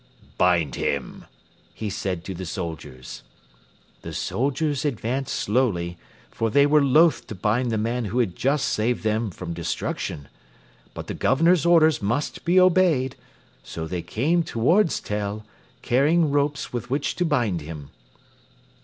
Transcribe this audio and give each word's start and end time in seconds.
"Bind 0.35 0.73
him," 0.77 1.25
he 1.75 1.87
said 1.91 2.23
to 2.23 2.33
the 2.33 2.47
soldiers. 2.47 3.21
The 4.01 4.13
soldiers 4.13 4.83
advanced 4.83 5.35
slowly, 5.35 5.95
for 6.31 6.49
they 6.49 6.65
were 6.65 6.81
loath 6.83 7.27
to 7.27 7.35
bind 7.35 7.69
the 7.71 7.77
man 7.77 8.05
who 8.05 8.17
had 8.17 8.35
just 8.35 8.67
saved 8.69 9.03
them 9.03 9.29
from 9.29 9.53
destruction. 9.53 10.27
But 10.95 11.05
the 11.05 11.13
Governor's 11.13 11.67
orders 11.67 12.01
must 12.01 12.39
he 12.47 12.59
obeyed, 12.59 13.15
so 13.61 13.85
they 13.85 14.01
came 14.01 14.41
towards 14.41 14.99
Tell, 15.01 15.45
carrying 15.83 16.31
ropes 16.31 16.73
with 16.73 16.89
which 16.89 17.15
to 17.17 17.23
bind 17.23 17.61
him. 17.61 17.91